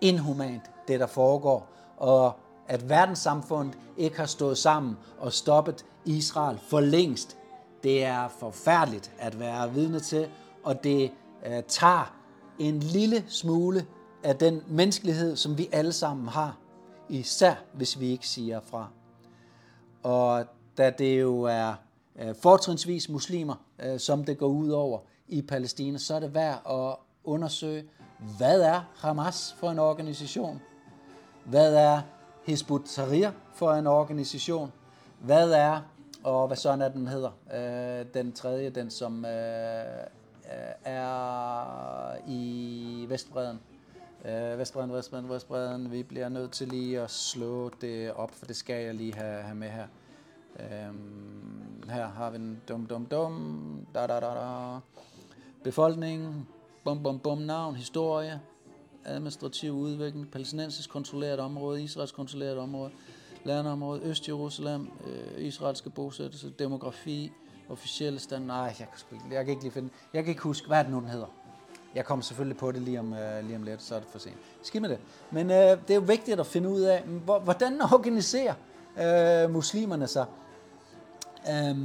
[0.00, 2.32] inhumant, det der foregår, og
[2.68, 7.36] at verdenssamfundet ikke har stået sammen og stoppet Israel for længst.
[7.82, 10.28] Det er forfærdeligt at være vidne til,
[10.64, 11.10] og det
[11.46, 12.14] øh, tager
[12.58, 13.86] en lille smule
[14.22, 16.56] af den menneskelighed, som vi alle sammen har,
[17.12, 18.88] især hvis vi ikke siger fra.
[20.02, 20.44] Og
[20.78, 21.74] da det jo er
[22.40, 24.98] fortrinsvis muslimer, øh, som det går ud over
[25.28, 27.84] i Palæstina, så er det værd at undersøge,
[28.38, 30.60] hvad er Hamas for en organisation?
[31.44, 32.00] Hvad er
[32.46, 34.72] Hizbut Tahrir for en organisation?
[35.20, 35.80] Hvad er,
[36.24, 40.06] og hvad sådan er den hedder, øh, den tredje, den som øh,
[40.84, 43.60] er i Vestbreden?
[44.24, 45.92] Øh, Vestbreden, Vestbreden, Vestbreden.
[45.92, 49.42] Vi bliver nødt til lige at slå det op, for det skal jeg lige have,
[49.42, 49.86] have med her.
[50.60, 53.86] Øhm, her har vi en dum, dum, dum.
[53.94, 54.78] Da, da, da, da.
[55.64, 56.48] Befolkning.
[56.84, 57.38] Bum, bum, bum.
[57.38, 57.76] Navn.
[57.76, 58.40] Historie.
[59.04, 60.30] Administrativ udvikling.
[60.30, 61.82] Palæstinensisk kontrolleret område.
[61.82, 62.90] Israels kontrolleret område.
[63.44, 64.00] Landområde.
[64.02, 64.90] Øst-Jerusalem.
[65.06, 66.50] Øh, israelske bosættelse.
[66.58, 67.32] Demografi.
[67.68, 68.44] Officielle stand.
[68.44, 69.90] Nej, jeg kan, ikke, jeg kan ikke lige finde.
[70.12, 71.41] Jeg kan ikke huske, hvad det nu den hedder.
[71.94, 74.18] Jeg kommer selvfølgelig på det lige om, øh, lige om lidt, så er det for
[74.18, 74.36] sent.
[74.62, 74.98] Skid med det.
[75.30, 78.54] Men øh, det er jo vigtigt at finde ud af, mm, hvordan organiserer
[79.00, 80.24] øh, muslimerne sig
[81.50, 81.76] øh,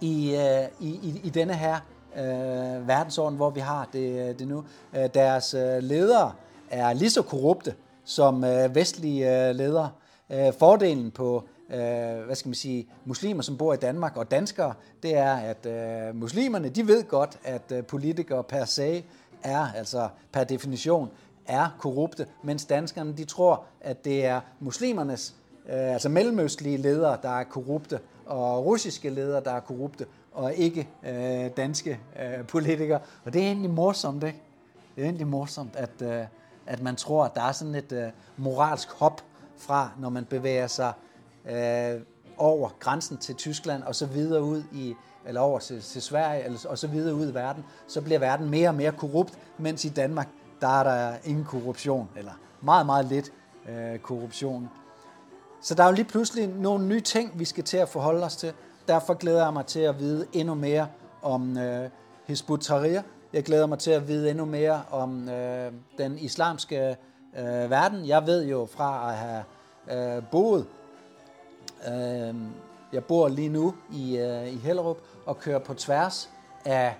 [0.00, 1.76] i, øh, i, i, i denne her
[2.16, 4.64] øh, verdensorden, hvor vi har det, øh, det nu.
[4.96, 6.32] Øh, deres øh, ledere
[6.70, 9.90] er lige så korrupte som øh, vestlige øh, ledere.
[10.30, 14.74] Øh, fordelen på øh, hvad skal man sige, muslimer, som bor i Danmark, og danskere,
[15.02, 19.04] det er, at øh, muslimerne, de ved godt, at øh, politikere per se
[19.42, 21.10] er, altså per definition,
[21.46, 25.34] er korrupte, mens danskerne, de tror, at det er muslimernes,
[25.68, 30.88] øh, altså mellemøstlige ledere, der er korrupte, og russiske ledere, der er korrupte, og ikke
[31.06, 33.00] øh, danske øh, politikere.
[33.24, 34.42] Og det er egentlig morsomt, ikke?
[34.96, 36.24] Det er egentlig morsomt, at, øh,
[36.66, 39.22] at man tror, at der er sådan et øh, moralsk hop
[39.56, 41.11] fra, når man bevæger sig øh,
[41.50, 42.00] Øh,
[42.36, 44.94] over grænsen til Tyskland og så videre ud i
[45.26, 48.50] eller over til, til Sverige eller, og så videre ud i verden, så bliver verden
[48.50, 50.28] mere og mere korrupt, mens i Danmark,
[50.60, 53.32] der er der ingen korruption, eller meget, meget lidt
[53.68, 54.68] øh, korruption.
[55.62, 58.36] Så der er jo lige pludselig nogle nye ting, vi skal til at forholde os
[58.36, 58.52] til.
[58.88, 60.86] Derfor glæder jeg mig til at vide endnu mere
[61.22, 61.90] om øh,
[62.26, 63.02] Hizbut Tahrir.
[63.32, 66.96] Jeg glæder mig til at vide endnu mere om øh, den islamske
[67.38, 68.06] øh, verden.
[68.06, 69.44] Jeg ved jo fra at have
[70.16, 70.66] øh, boet
[71.88, 72.34] Øh,
[72.92, 76.30] jeg bor lige nu i, øh, i Hellerup og kører på tværs
[76.64, 76.94] af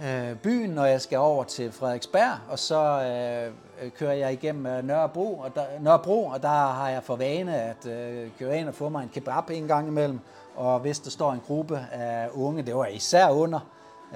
[0.00, 4.84] øh, byen, når jeg skal over til Frederiksberg, og så øh, kører jeg igennem øh,
[4.84, 8.74] Nørrebro, og der, Nørrebro, og der har jeg for vane at øh, køre ind og
[8.74, 10.20] få mig en kebab en gang imellem,
[10.56, 13.60] og hvis der står en gruppe af unge, det var især under,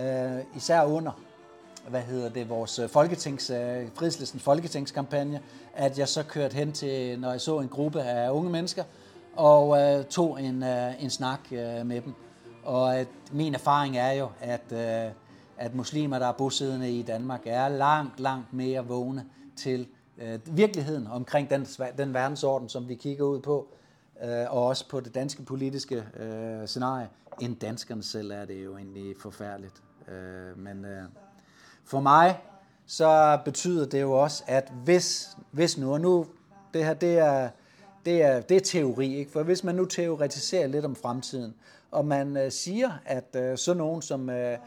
[0.01, 1.13] øh, især under
[1.89, 3.89] hvad hedder det, vores øh, folketings, øh,
[4.39, 5.41] folketingskampagne,
[5.75, 8.85] at jeg så kørte hen til, når jeg så en gruppe af unge mennesker,
[9.37, 12.15] og øh, tog en, øh, en snak øh, med dem.
[12.65, 15.13] Og at min erfaring er jo, at, øh,
[15.59, 19.25] at muslimer, der er bosiddende i Danmark, er langt, langt mere vågne
[19.57, 21.67] til øh, virkeligheden omkring den,
[21.99, 23.69] den verdensorden, som vi kigger ud på,
[24.25, 27.09] øh, og også på det danske politiske øh, scenarie,
[27.41, 29.83] end danskerne selv er det jo egentlig forfærdeligt.
[30.09, 31.03] Øh, men øh,
[31.85, 32.41] for mig,
[32.87, 36.27] så betyder det jo også, at hvis, hvis nu, og nu,
[36.75, 37.49] det her, det er,
[38.07, 39.15] det er, det er teori.
[39.15, 39.31] Ikke?
[39.31, 41.55] For hvis man nu teoretiserer lidt om fremtiden,
[41.91, 44.59] og man øh, siger, at øh, sådan nogen som øh,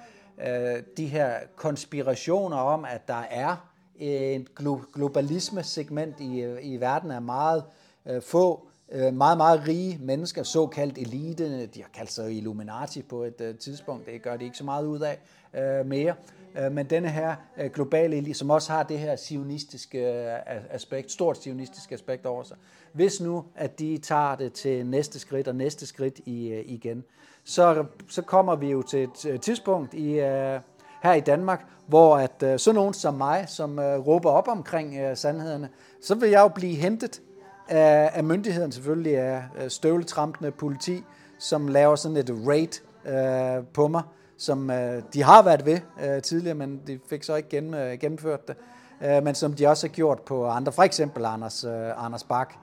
[0.48, 3.70] øh, de her konspirationer om, at der er
[4.02, 7.64] øh, et glo- globalisme-segment i, øh, i verden af meget
[8.06, 13.24] øh, få, øh, meget, meget rige mennesker, såkaldt elite, de har kaldt sig Illuminati på
[13.24, 15.20] et øh, tidspunkt, det gør de ikke så meget ud af
[15.54, 16.14] øh, mere,
[16.58, 21.12] øh, men denne her øh, globale elite, som også har det her sionistiske øh, aspekt,
[21.12, 22.58] stort sionistisk aspekt over sig,
[22.94, 27.04] hvis nu, at de tager det til næste skridt og næste skridt i, øh, igen,
[27.44, 30.60] så, så kommer vi jo til et øh, tidspunkt i, øh,
[31.04, 34.98] her i Danmark, hvor at øh, sådan nogen som mig, som øh, råber op omkring
[34.98, 35.70] øh, sandhederne,
[36.02, 37.22] så vil jeg jo blive hentet
[37.68, 41.04] af, af myndigheden selvfølgelig af øh, støvletrampende politi,
[41.40, 44.04] som laver sådan et raid øh, på mig,
[44.38, 48.00] som øh, de har været ved øh, tidligere, men de fik så ikke gennem, øh,
[48.00, 48.56] gennemført det,
[49.02, 51.64] øh, men som de også har gjort på andre, for eksempel Anders,
[51.98, 52.54] Anders Bak,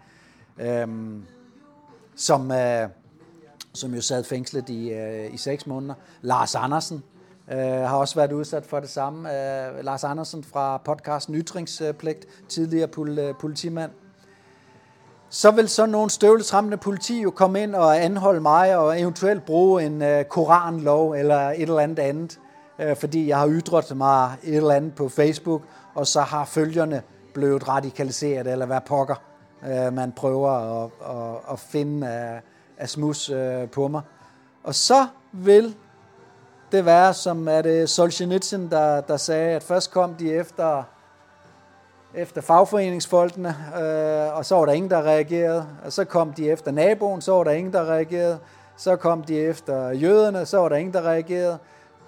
[0.61, 0.87] øh,
[2.17, 2.89] som, øh,
[3.75, 5.95] som jo sad fængslet i, øh, i seks måneder.
[6.23, 7.03] Lars Andersen
[7.53, 9.29] øh, har også været udsat for det samme.
[9.29, 13.91] Øh, Lars Andersen fra podcasten Ytringspligt, tidligere pol, øh, politimand.
[15.29, 19.83] så vil sådan nogle støvletrampende politi jo komme ind og anholde mig og eventuelt bruge
[19.85, 22.39] en øh, koranlov eller et eller andet andet,
[22.79, 25.63] øh, fordi jeg har ytret mig et eller andet på Facebook,
[25.95, 27.03] og så har følgerne
[27.35, 29.26] blevet radikaliseret, eller hvad pokker
[29.65, 32.41] øh, man prøver at, at, at finde af,
[32.79, 34.03] af smus øh, på mig.
[34.65, 35.77] Og så vil
[36.73, 40.83] det være, som er det Solzhenitsyn, der, der sagde, at først kom de efter
[42.15, 45.67] efter fagforeningsfolkene, øh, og så var der ingen, der reagerede.
[45.85, 48.39] Og så kom de efter naboen, så var der ingen, der reagerede.
[48.77, 51.59] Så kom de efter jøderne, så var der ingen, der reagerede.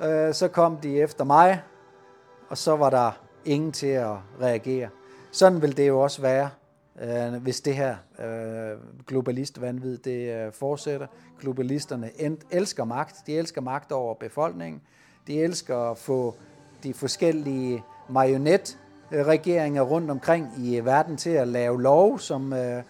[0.02, 1.62] Øh, så kom de efter mig,
[2.48, 3.10] og så var der
[3.44, 4.88] ingen til at reagere.
[5.32, 6.50] Sådan vil det jo også være,
[7.02, 11.06] øh, hvis det her øh, globalistvanvid det øh, fortsætter.
[11.40, 12.10] Globalisterne
[12.50, 13.16] elsker magt.
[13.26, 14.80] De elsker magt over befolkningen.
[15.26, 16.34] De elsker at få
[16.82, 22.82] de forskellige marionetregeringer rundt omkring i verden til at lave lov, som øh,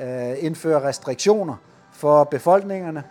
[0.00, 1.56] øh, indfører restriktioner
[1.92, 3.04] for befolkningerne.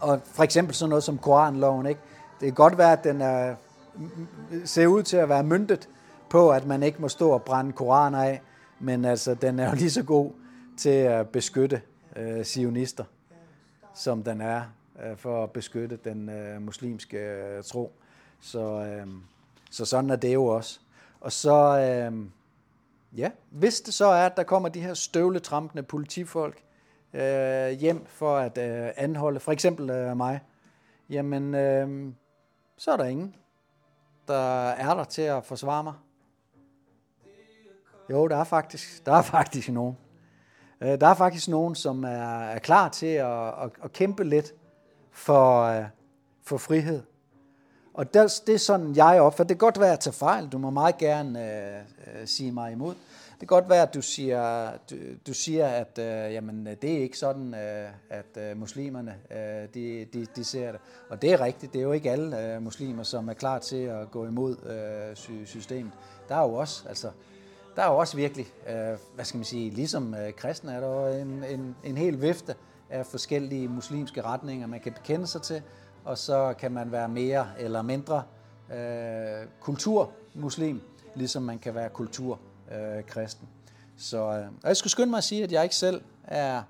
[0.00, 1.86] Og for eksempel sådan noget som Koranloven.
[1.86, 2.00] Ikke?
[2.40, 3.54] Det kan godt være, at den er,
[4.64, 5.88] ser ud til at være myndet
[6.30, 8.42] på, at man ikke må stå og brænde koraner af,
[8.80, 10.30] men altså, den er jo lige så god
[10.76, 11.82] til at beskytte
[12.16, 13.04] øh, sionister,
[13.94, 14.62] som den er
[15.04, 17.92] øh, for at beskytte den øh, muslimske øh, tro.
[18.40, 19.06] Så, øh,
[19.70, 20.80] så sådan er det jo også.
[21.20, 22.26] Og så, øh,
[23.18, 26.62] ja, hvis det så er, at der kommer de her støvletrampende politifolk
[27.14, 30.40] øh, hjem for at øh, anholde for eksempel øh, mig,
[31.10, 32.12] jamen, øh,
[32.76, 33.34] så er der ingen,
[34.28, 35.94] der er der til at forsvare mig.
[38.10, 39.96] Jo, der er faktisk, der er faktisk nogen.
[40.80, 44.54] Øh, der er faktisk nogen, som er, er klar til at, at, at kæmpe lidt
[45.10, 45.84] for, øh,
[46.42, 47.02] for frihed.
[47.94, 49.44] Og det, det er sådan, jeg opfatter.
[49.44, 50.48] Det kan godt være, at jeg tager fejl.
[50.48, 51.80] Du må meget gerne øh,
[52.20, 52.94] øh, sige mig imod.
[53.30, 54.96] Det kan godt være, at du siger, du,
[55.26, 60.06] du siger at øh, jamen, det er ikke sådan, øh, at øh, muslimerne øh, de,
[60.12, 60.80] de, de ser det.
[61.10, 61.72] Og det er rigtigt.
[61.72, 65.46] Det er jo ikke alle øh, muslimer, som er klar til at gå imod øh,
[65.46, 65.92] systemet.
[66.28, 67.10] Der er jo også, altså,
[67.76, 70.88] der er jo også virkelig, øh, hvad skal man sige, ligesom øh, kristne er der
[70.88, 72.54] jo en, en, en hel vifte
[72.90, 75.62] af forskellige muslimske retninger, man kan bekende sig til
[76.04, 78.22] og så kan man være mere eller mindre
[78.72, 80.80] øh, kulturmuslim,
[81.14, 83.48] ligesom man kan være kulturkristen.
[83.48, 86.62] Øh, så øh, og jeg skulle skynde mig at sige, at jeg ikke selv er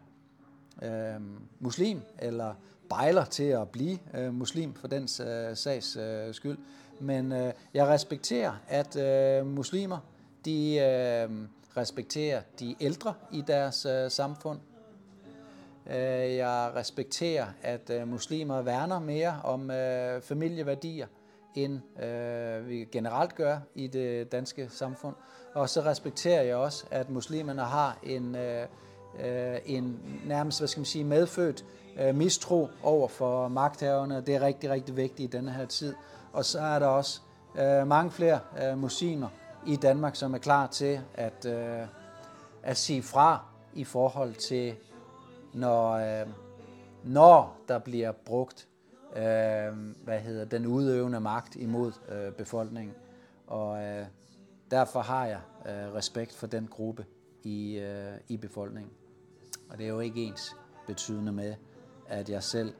[0.83, 1.21] øh,
[1.61, 2.55] muslim, eller
[2.89, 6.59] bejler til at blive øh, muslim for den øh, sags øh, skyld.
[7.01, 9.99] Men øh, jeg respekterer, at øh, muslimer
[10.45, 11.31] de øh,
[11.77, 14.59] respekterer de ældre i deres øh, samfund.
[15.87, 21.07] Øh, jeg respekterer, at øh, muslimer værner mere om øh, familieværdier,
[21.55, 25.15] end øh, vi generelt gør i det danske samfund.
[25.55, 28.67] Og så respekterer jeg også, at muslimerne har en, øh,
[29.25, 31.65] øh, en nærmest hvad skal man sige, medfødt
[32.15, 34.21] mistro over for magthaverne.
[34.27, 35.95] Det er rigtig, rigtig vigtigt i denne her tid.
[36.33, 37.21] Og så er der også
[37.85, 38.41] mange flere
[38.77, 39.29] muslimer
[39.67, 41.87] i Danmark, som er klar til at, øh,
[42.63, 43.45] at sige fra
[43.75, 44.75] i forhold til
[45.53, 46.29] når, øh,
[47.05, 48.69] når der bliver brugt
[49.17, 52.95] øh, hvad hedder den udøvende magt imod øh, befolkningen.
[53.47, 54.07] Og øh,
[54.71, 57.07] derfor har jeg øh, respekt for den gruppe
[57.43, 58.93] i, øh, i befolkningen.
[59.71, 61.55] Og det er jo ikke ens betydende med,
[62.07, 62.75] at jeg selv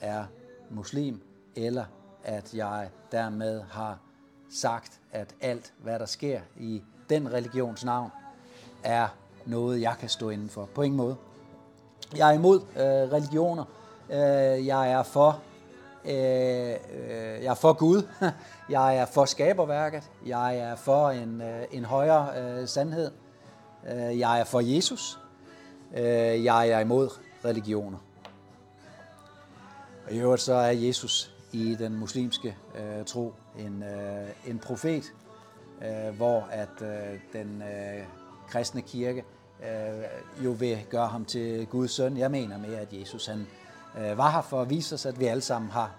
[0.00, 0.24] er
[0.70, 1.20] muslim,
[1.56, 1.84] eller
[2.24, 3.98] at jeg dermed har
[4.48, 8.10] sagt, at alt, hvad der sker i den religions navn,
[8.84, 9.08] er
[9.46, 10.68] noget, jeg kan stå inden for.
[10.74, 11.16] På ingen måde.
[12.16, 13.64] Jeg er imod øh, religioner.
[14.10, 15.42] Øh, jeg er for
[16.04, 18.08] øh, øh, jeg er for Gud.
[18.68, 20.10] jeg er for skaberværket.
[20.26, 23.10] Jeg er for en, øh, en højere øh, sandhed.
[23.90, 25.18] Øh, jeg er for Jesus.
[25.96, 27.08] Øh, jeg er imod
[27.44, 27.98] religioner.
[30.06, 35.14] Og i øvrigt så er Jesus i den muslimske øh, tro en, øh, en profet,
[35.82, 38.06] øh, hvor at øh, den øh,
[38.48, 39.24] kristne kirke
[39.62, 42.16] øh, jo vil gøre ham til Guds søn.
[42.16, 43.46] Jeg mener mere, at Jesus han
[43.98, 45.94] øh, var her for at vise os, at vi alle sammen har,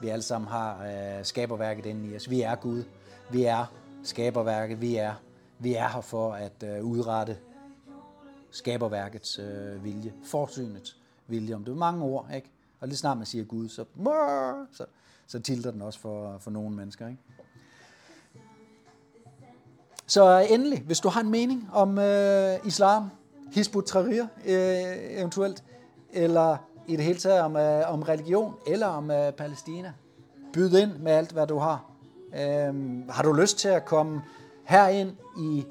[0.00, 2.30] vi alle sammen har øh, skaberværket inde i os.
[2.30, 2.84] Vi er Gud.
[3.30, 3.64] Vi er
[4.02, 4.80] skaberværket.
[4.80, 5.14] Vi er,
[5.58, 7.38] vi er her for at øh, udrette
[8.50, 10.96] skaberværkets øh, vilje, forsynets
[11.26, 11.54] vilje.
[11.54, 12.50] Om det er mange ord, ikke?
[12.80, 13.84] Og lige snart man siger Gud, så,
[14.72, 14.84] så,
[15.26, 17.08] så tilter den også for, for nogle mennesker.
[17.08, 17.20] Ikke?
[20.06, 23.10] Så endelig, hvis du har en mening om øh, islam,
[23.52, 25.64] Hizb ut-Tahrir øh, eventuelt,
[26.12, 29.92] eller i det hele taget om, øh, om religion, eller om øh, Palæstina,
[30.52, 31.90] byd ind med alt, hvad du har.
[32.34, 34.22] Øh, har du lyst til at komme
[34.64, 35.64] herind i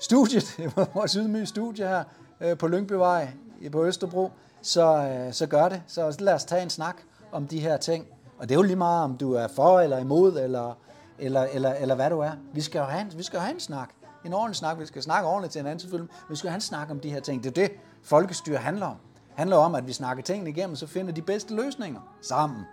[0.00, 2.04] studiet, vores ydmyge studie her,
[2.40, 3.28] øh, på Lyngbyvej
[3.60, 4.30] i- på Østerbro,
[4.66, 5.82] så, øh, så gør det.
[5.86, 6.96] Så lad os tage en snak
[7.32, 8.06] om de her ting.
[8.38, 10.74] Og det er jo lige meget, om du er for eller imod, eller,
[11.18, 12.30] eller, eller, eller hvad du er.
[12.52, 13.90] Vi skal jo have en, vi skal have en snak.
[14.24, 14.78] En ordentlig snak.
[14.78, 16.14] Vi skal snakke ordentligt til hinanden selvfølgelig.
[16.28, 17.44] Men vi skal have en snak om de her ting.
[17.44, 18.96] Det er jo det, folkestyre handler om.
[19.14, 22.64] Det handler om, at vi snakker tingene igennem, og så finder de bedste løsninger sammen.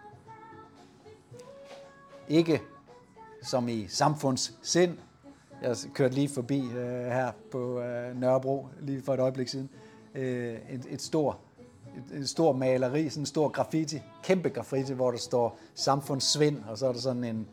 [2.27, 2.61] Ikke
[3.43, 4.97] som i samfundssind.
[5.61, 9.69] Jeg kørte lige forbi øh, her på øh, Nørrebro lige for et øjeblik siden.
[10.15, 11.37] Øh, et, et stort
[12.13, 16.87] en stor maleri, sådan en stor graffiti, kæmpe graffiti, hvor der står samfundssvind, og så
[16.87, 17.47] er der sådan en,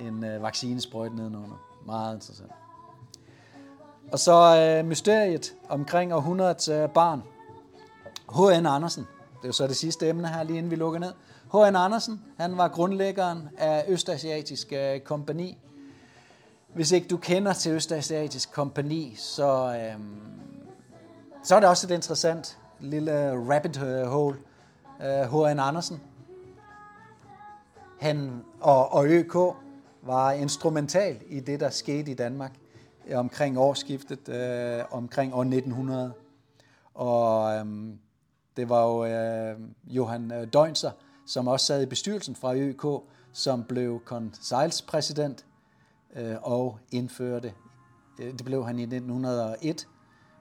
[0.00, 1.66] en øh, vaccinesprøjt nedenunder.
[1.86, 2.50] Meget interessant.
[4.12, 7.22] Og så øh, mysteriet omkring århundredets øh, barn.
[8.34, 8.66] H.N.
[8.66, 11.12] Andersen, det er jo så det sidste emne her, lige inden vi lukker ned.
[11.52, 11.76] H.N.
[11.76, 15.58] Andersen, han var grundlæggeren af Østasiatisk øh, Kompani.
[16.74, 20.00] Hvis ikke du kender til Østasiatisk Kompani, så, øh,
[21.44, 24.36] så er det også et interessant lille øh, rabbit øh, hole.
[25.02, 25.58] Øh, H.N.
[25.58, 26.00] Andersen,
[28.00, 29.34] han og, og ØK
[30.02, 32.52] var instrumental i det, der skete i Danmark
[33.14, 36.12] omkring årsskiftet, øh, omkring år 1900.
[36.94, 37.66] Og øh,
[38.56, 40.90] det var jo øh, Johan øh, Døgnser,
[41.26, 45.46] som også sad i bestyrelsen fra ØK, som blev konseilspræsident
[46.16, 47.52] øh, og indførte,
[48.20, 49.88] øh, det blev han i 1901,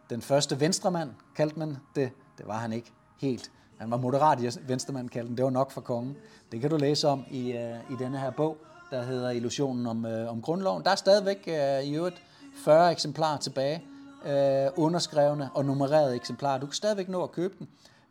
[0.10, 2.12] den første venstremand, kaldte man det.
[2.38, 2.92] Det var han ikke
[3.22, 3.52] helt.
[3.78, 5.38] Han var moderat venstremanden kaldte den.
[5.38, 6.18] Det var nok for kongen.
[6.52, 8.58] Det kan du læse om i, øh, i denne her bog,
[8.92, 10.84] der hedder Illusionen om, øh, om grundloven.
[10.84, 12.24] Der er stadigvæk øh, i øvrigt
[12.56, 13.84] 40 eksemplarer tilbage,
[14.26, 16.60] øh, underskrevne og nummererede eksemplarer.
[16.60, 17.68] Du kan stadigvæk nå at købe den.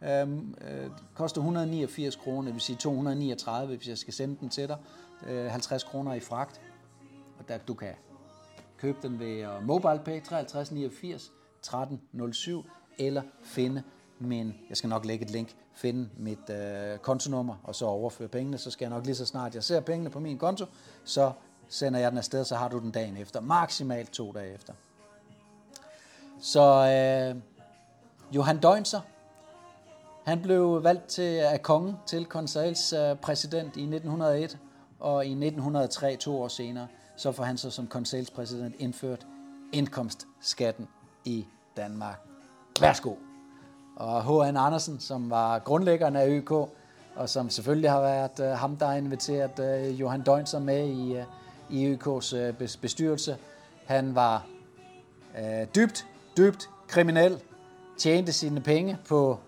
[0.09, 4.69] Øhm, øh, koster 189 kroner, det vil sige 239, hvis jeg skal sende den til
[4.69, 4.77] dig.
[5.27, 6.61] Øh, 50 kroner i fragt.
[7.39, 7.95] Og der, du kan
[8.79, 11.33] købe den ved MobilePay 53 89
[11.63, 12.01] 13
[12.33, 12.65] 07
[12.99, 13.83] eller finde
[14.25, 18.59] men jeg skal nok lægge et link, finde mit øh, kontonummer og så overføre pengene.
[18.59, 20.67] Så skal jeg nok lige så snart jeg ser pengene på min konto,
[21.05, 21.33] så
[21.69, 23.41] sender jeg den afsted, så har du den dagen efter.
[23.41, 24.73] Maksimalt to dage efter.
[26.41, 27.43] Så øh,
[28.35, 29.01] Johan Døgnser,
[30.25, 34.59] han blev valgt til, af kongen til konseils øh, præsident i 1901,
[35.01, 39.27] og i 1903, to år senere, så får han så som konseilspræsident indført
[39.73, 40.89] indkomstskatten
[41.25, 42.21] i Danmark.
[42.81, 43.32] Værsgo.
[43.97, 44.57] Og H.N.
[44.57, 46.51] Andersen, som var grundlæggeren af ØK,
[47.15, 51.17] og som selvfølgelig har været øh, ham, der har inviteret øh, Johan Døgnser med i,
[51.17, 51.25] øh,
[51.71, 53.37] i ØK's øh, bestyrelse.
[53.87, 54.47] Han var
[55.39, 57.41] øh, dybt, dybt kriminel,
[57.99, 59.39] tjente sine penge på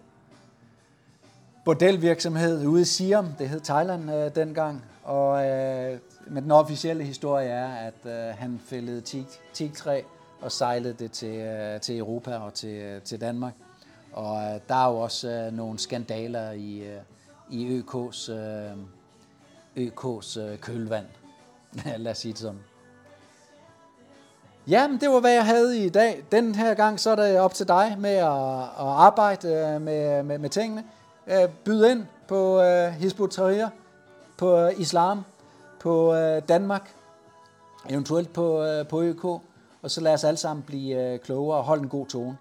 [1.64, 7.48] bordelvirksomhed ude i Siam, det hed Thailand øh, dengang, og øh, men den officielle historie
[7.48, 10.02] er, at øh, han fældede teak, teaktræ
[10.40, 13.54] og sejlede det til, øh, til Europa og til, øh, til Danmark.
[14.14, 17.00] Og øh, der er jo også øh, nogle skandaler i, øh,
[17.50, 18.72] i ØK's, øh,
[19.76, 21.06] ØK's øh, kølvand.
[21.96, 22.60] Lad os sige det sådan.
[24.66, 26.24] Jamen, det var, hvad jeg havde i dag.
[26.32, 30.22] Den her gang, så er det op til dig med at, at arbejde øh, med,
[30.22, 30.84] med, med tingene.
[31.26, 33.68] Øh, byd ind på øh, Hizb Tahrir,
[34.38, 35.24] på øh, islam,
[35.80, 36.94] på øh, Danmark,
[37.90, 41.64] eventuelt på, øh, på ØK, og så lad os alle sammen blive øh, klogere og
[41.64, 42.36] holde en god tone.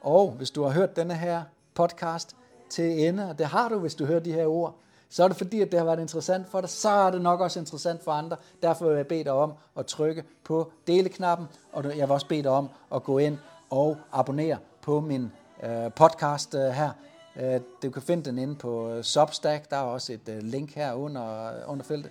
[0.00, 1.42] Og hvis du har hørt denne her
[1.74, 2.36] podcast
[2.70, 4.74] til ende, og det har du, hvis du hører de her ord,
[5.10, 7.40] så er det fordi, at det har været interessant for dig, så er det nok
[7.40, 8.36] også interessant for andre.
[8.62, 12.42] Derfor vil jeg bede dig om at trykke på deleknappen, og jeg vil også bede
[12.42, 13.38] dig om at gå ind
[13.70, 15.32] og abonnere på min
[15.62, 16.90] øh, podcast øh, her.
[17.36, 20.74] Øh, du kan finde den inde på øh, Substack, der er også et øh, link
[20.74, 22.10] her under, øh, under feltet.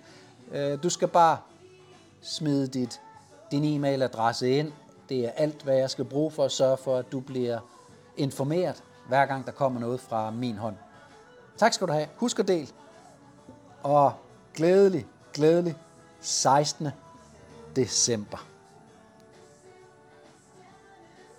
[0.52, 1.38] Øh, du skal bare
[2.20, 3.00] smide dit,
[3.50, 4.72] din e-mailadresse ind.
[5.08, 7.58] Det er alt, hvad jeg skal bruge for at sørge for, at du bliver
[8.18, 10.76] informeret, hver gang der kommer noget fra min hånd.
[11.56, 12.08] Tak skal du have.
[12.16, 12.72] Husk at del.
[13.82, 14.12] Og
[14.54, 15.76] glædelig, glædelig
[16.20, 16.88] 16.
[17.76, 18.47] december.